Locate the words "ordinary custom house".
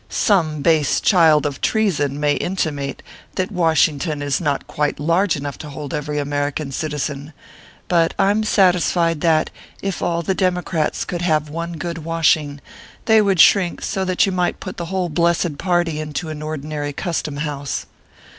16.41-17.85